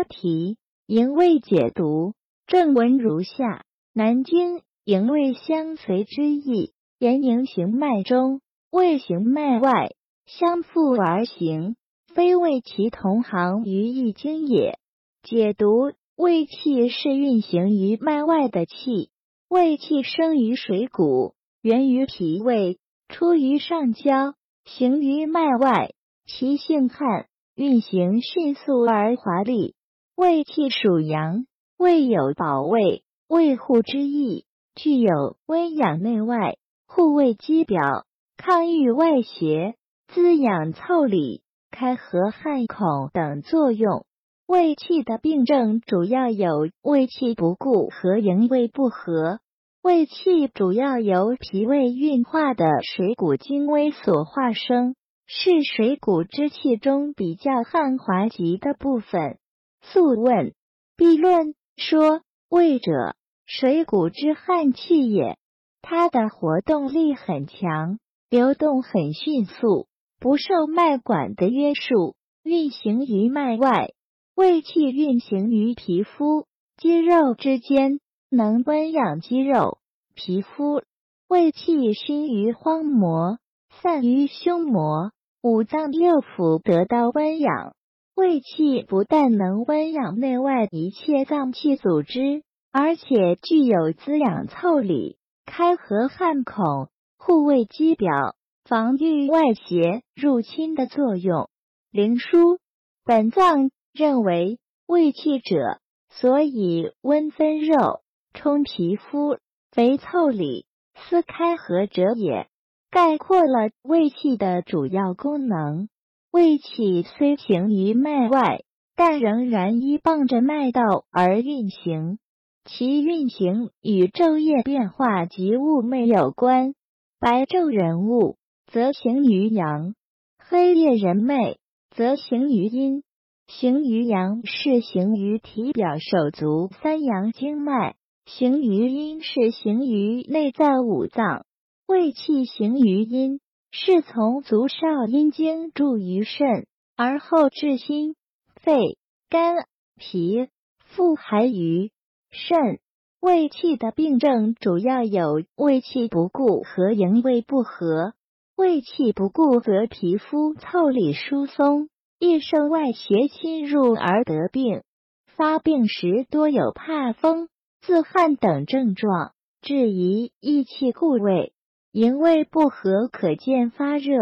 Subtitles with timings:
[0.00, 0.56] 标题：
[0.86, 2.14] 营卫解读。
[2.46, 8.40] 正文如下：南京营卫相随之意，言营行脉中，
[8.70, 9.90] 卫行脉外，
[10.24, 11.76] 相附而行，
[12.14, 14.78] 非为其同行于一经也。
[15.22, 19.10] 解读：胃气是运行于脉外的气，
[19.50, 22.78] 胃气生于水谷，源于脾胃，
[23.10, 24.32] 出于上焦，
[24.64, 25.90] 行于脉外，
[26.26, 29.74] 其性悍，运行迅速而华丽。
[30.20, 31.46] 胃气属阳。
[31.78, 38.04] 胃有保卫、卫护之意，具有温养内外、护卫肌表、
[38.36, 39.76] 抗御外邪、
[40.08, 44.04] 滋养腠理、开合汗孔等作用。
[44.46, 49.38] 胃气的病症主要有胃气不固和营卫不和。
[49.82, 59.38] 胃气主要由脾胃运化的水谷精微所化生，是水谷之气中比较旱滑极的部分。
[59.80, 60.54] 素问
[60.96, 61.54] 必论。
[61.76, 62.20] 说
[62.50, 63.16] 胃者，
[63.46, 65.38] 水谷之悍气也。
[65.80, 69.86] 它的活动力很强，流动很迅速，
[70.18, 73.92] 不受脉管的约束，运行于脉外。
[74.34, 79.78] 胃气运行于皮肤、肌肉之间，能温养肌肉、
[80.14, 80.82] 皮肤。
[81.28, 83.38] 胃气熏于荒膜，
[83.80, 87.74] 散于胸膜，五脏六腑得到温养。
[88.20, 98.34] 胃气不但能温养内外一切脏器组织，而且具有滋养腠理、开合汗孔、护卫肌表、
[98.66, 101.48] 防御外邪入侵的作用。
[101.90, 102.58] 灵枢
[103.06, 108.02] 本藏认为，胃气者，所以温分肉、
[108.34, 109.38] 充皮肤、
[109.72, 112.48] 肥腠理、思开合者也，
[112.90, 115.88] 概括了胃气的主要功能。
[116.32, 118.62] 胃气虽行于脉外，
[118.94, 122.18] 但仍然依傍着脉道而运行。
[122.64, 126.74] 其运行与昼夜变化及物脉有关。
[127.18, 128.36] 白昼人物，
[128.66, 129.94] 则行于阳；
[130.38, 131.56] 黑夜人脉，
[131.90, 133.02] 则行于阴。
[133.48, 141.44] 行于阳是行于体表手足三阳经脉，行于阴是行于内在五脏。
[141.88, 143.40] 胃气行于阴。
[143.72, 146.66] 是从足少阴经注于肾，
[146.96, 148.16] 而后至心、
[148.56, 148.98] 肺、
[149.28, 149.66] 肝、
[149.96, 150.48] 脾、
[150.84, 151.90] 腹，还于
[152.30, 152.80] 肾。
[153.20, 158.14] 胃气的病症主要有胃气不固和营卫不和。
[158.56, 161.88] 胃气不固则皮肤腠理疏松，
[162.18, 164.82] 易受外邪侵入而得病。
[165.26, 167.48] 发病时多有怕风、
[167.80, 169.32] 自汗等症状，
[169.62, 171.52] 质疑益气固胃。
[171.92, 174.14] 营卫不和，可见发热、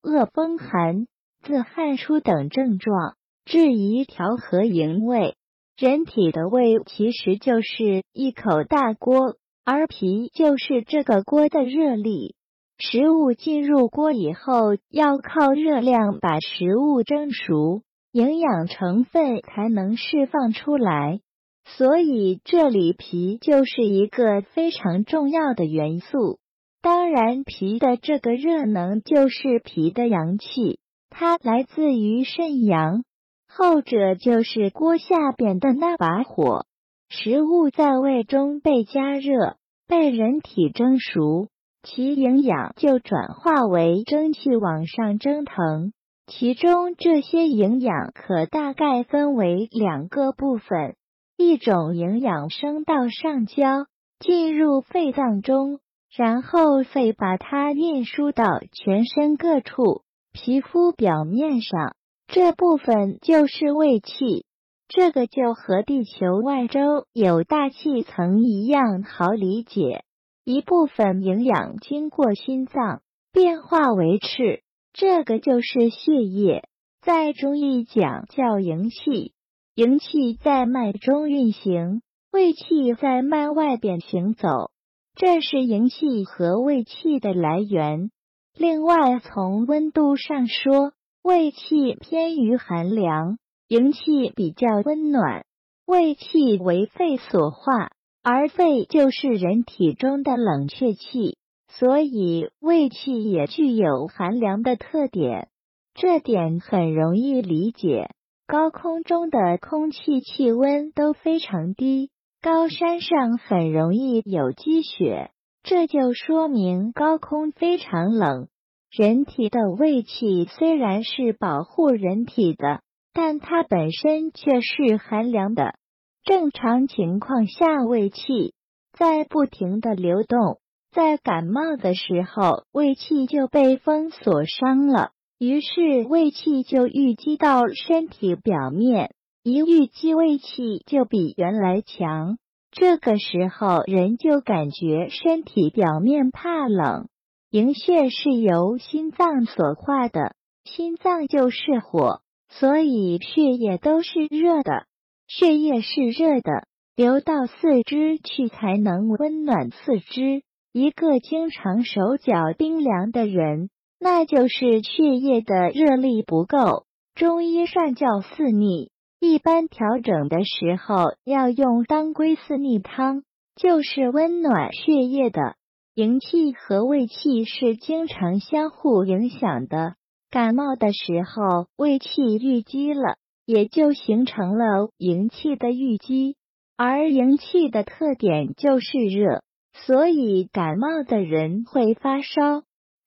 [0.00, 1.08] 恶风寒、
[1.42, 5.34] 自汗出等症状，质疑调和营卫。
[5.76, 9.34] 人体的胃其实就是一口大锅，
[9.64, 12.36] 而脾就是这个锅的热力。
[12.78, 17.82] 食物进入锅以后，要靠热量把食物蒸熟，
[18.12, 21.18] 营养成分才能释放出来。
[21.64, 26.38] 所以这里脾就是一个非常重要的元素。
[26.86, 30.78] 当然，脾的这个热能就是脾的阳气，
[31.10, 33.02] 它来自于肾阳，
[33.48, 36.64] 后者就是锅下边的那把火。
[37.08, 39.56] 食物在胃中被加热，
[39.88, 41.48] 被人体蒸熟，
[41.82, 45.92] 其营养就转化为蒸汽往上蒸腾。
[46.28, 50.94] 其中这些营养可大概分为两个部分，
[51.36, 53.86] 一种营养升到上焦，
[54.20, 55.80] 进入肺脏中。
[56.14, 60.02] 然后肺把它运输到全身各处，
[60.32, 61.96] 皮肤表面上
[62.26, 64.46] 这部分就是胃气，
[64.88, 70.04] 这个就和地球外周有大气层一样好理解。
[70.44, 73.02] 一部分营养经过心脏
[73.32, 74.62] 变化为赤，
[74.92, 76.68] 这个就是血液，
[77.02, 79.32] 在中医讲叫营气，
[79.74, 84.70] 营气在脉中运行，胃气在脉外边行走。
[85.16, 88.10] 这是营气和胃气的来源。
[88.54, 90.92] 另外，从温度上说，
[91.22, 95.46] 胃气偏于寒凉，营气比较温暖。
[95.86, 97.92] 胃气为肺所化，
[98.22, 105.48] 而肺就是人体中的冷却气，所以胃气也具有寒凉的特点。
[105.94, 108.10] 这点很容易理解。
[108.46, 112.10] 高空中的空气气温都非常低。
[112.46, 115.32] 高山上很容易有积雪，
[115.64, 118.46] 这就说明高空非常冷。
[118.88, 122.82] 人体的胃气虽然是保护人体的，
[123.12, 125.74] 但它本身却是寒凉的。
[126.22, 128.54] 正常情况下，胃气
[128.92, 130.60] 在不停的流动，
[130.92, 135.10] 在感冒的时候，胃气就被风所伤了，
[135.40, 139.15] 于是胃气就淤积到身体表面，
[139.48, 142.36] 一遇积，胃气就比原来强。
[142.72, 147.06] 这个时候，人就感觉身体表面怕冷。
[147.52, 150.34] 营血是由心脏所化的，
[150.64, 154.86] 心脏就是火，所以血液都是热的。
[155.28, 156.66] 血液是热的，
[156.96, 160.42] 流到四肢去才能温暖四肢。
[160.72, 163.70] 一个经常手脚冰凉的人，
[164.00, 166.86] 那就是血液的热力不够。
[167.14, 173.22] 中医上叫四逆，一般调整的时候要用当归四逆汤，
[173.54, 175.56] 就是温暖血液的。
[175.94, 179.94] 营气和胃气是经常相互影响的。
[180.30, 183.16] 感冒的时候，胃气郁积了，
[183.46, 186.36] 也就形成了营气的郁积。
[186.76, 189.42] 而营气的特点就是热，
[189.72, 192.64] 所以感冒的人会发烧。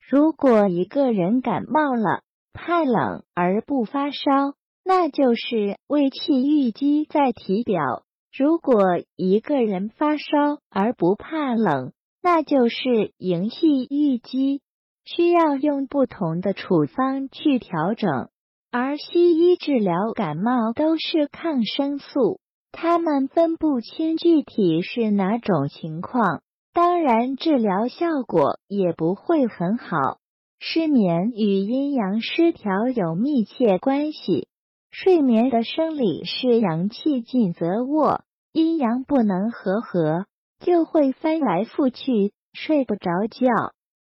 [0.10, 4.56] 如果一个人感冒了，怕冷而不发烧，
[4.92, 8.02] 那就是胃气郁积在体表；
[8.36, 8.82] 如果
[9.16, 10.24] 一个人发烧
[10.72, 11.92] 而不怕冷，
[12.24, 14.64] 那就是营气郁积，
[15.06, 18.30] 需要用不同的处方去调整。
[18.72, 22.40] 而西医治疗感冒都是抗生素，
[22.72, 26.42] 他们分不清具体是哪种情况，
[26.74, 30.18] 当然治疗效果也不会很好。
[30.58, 34.48] 失眠与阴阳失调有密切关系，
[35.02, 40.26] 睡眠的生理是阳气进则卧，阴阳不能和合。
[40.60, 43.48] 就会翻来覆去，睡不着觉。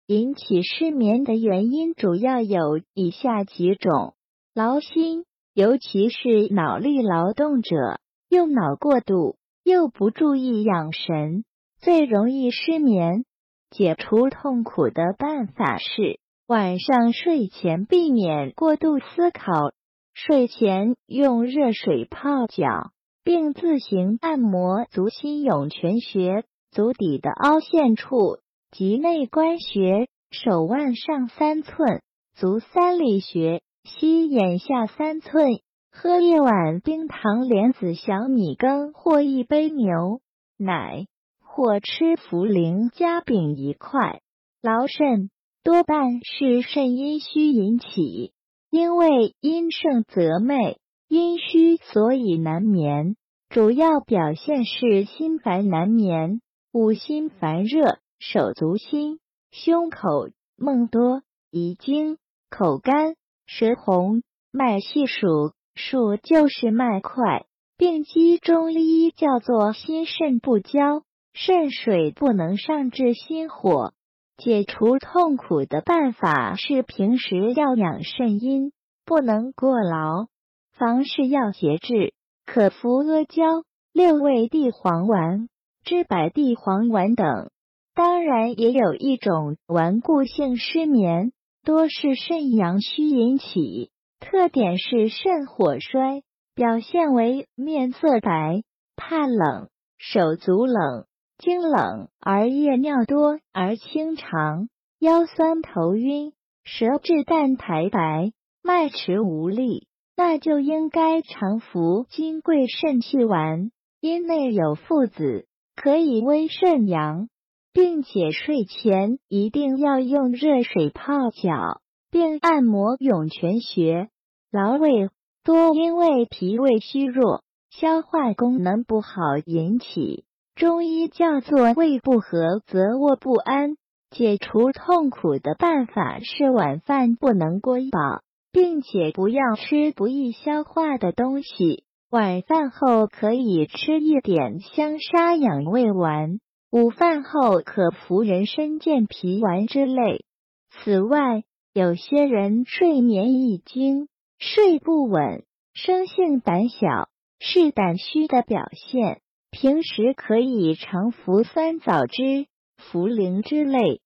[0.06, 4.12] 引起失眠的原因主要有以下几种：
[4.54, 5.24] 劳心，
[5.54, 7.98] 尤其是脑力劳动者，
[8.28, 11.44] 用脑过度又不注意养神，
[11.80, 13.24] 最容易失眠。
[13.70, 19.72] 解除痛苦的办法是晚上睡前避免过度思考，
[20.14, 22.92] 睡前用热水泡脚。
[23.24, 28.38] 并自行按摩足心涌泉穴、足底的凹陷处
[28.72, 32.02] 及内关穴、手腕上三寸、
[32.34, 35.60] 足三里穴、膝眼下三寸。
[35.92, 40.20] 喝一碗冰糖莲子小米羹或一杯牛
[40.56, 41.06] 奶，
[41.44, 44.20] 或吃茯苓夹饼一块。
[44.62, 45.30] 劳肾
[45.62, 48.32] 多半是肾阴虚引起，
[48.72, 50.76] 因为阴盛则寐。
[51.06, 53.16] 阴虚，所以难眠，
[53.50, 56.40] 主要表现是心烦难眠，
[56.72, 59.18] 五心烦热，手足心，
[59.50, 61.20] 胸口梦多，
[61.50, 62.16] 遗精，
[62.48, 63.14] 口干，
[63.44, 67.44] 舌红，脉细数，数就是脉快。
[67.76, 71.02] 病机中医叫做心肾不交，
[71.34, 73.92] 肾水不能上至心火。
[74.36, 78.72] 解除痛苦的办法是平时要养肾阴，
[79.04, 80.26] 不能过劳。
[80.72, 82.14] 房事要节制，
[82.44, 83.44] 可服阿胶、
[83.92, 85.48] 六味地黄丸、
[85.84, 87.50] 知柏地黄丸等。
[87.94, 91.32] 当然，也有一种顽固性失眠，
[91.62, 96.22] 多是肾阳虚引起，特点是肾火衰，
[96.54, 98.62] 表现为面色白、
[98.96, 99.68] 怕冷、
[99.98, 101.04] 手足冷、
[101.42, 104.68] 清冷而夜尿多而清长、
[105.00, 106.32] 腰酸头晕、
[106.62, 108.30] 舌质淡苔白、
[108.62, 109.88] 脉迟无力。
[110.16, 117.28] 那就应该常服金匮肾气丸，因内有附子，可以温肾阳，
[117.72, 121.80] 并且睡前一定要用热水泡脚，
[122.12, 124.10] 并按摩涌泉穴。
[124.52, 125.10] 劳胃
[125.42, 129.10] 多因为脾胃虚弱、消化功能不好
[129.44, 133.76] 引起，中医叫做胃不和则卧不安。
[134.10, 138.22] 解除痛苦的办法是晚饭不能过饱。
[138.52, 141.84] 并且不要吃不易消化的东西。
[142.10, 146.38] 晚饭后可以吃一点香砂养胃丸，
[146.70, 150.26] 午饭后可服人参健脾丸之类。
[150.68, 157.08] 此外，有些人睡眠易惊、睡不稳、生性胆小，
[157.40, 159.22] 是胆虚的表现。
[159.52, 162.46] 平时可以常服酸枣汁、
[162.90, 164.00] 茯苓之类，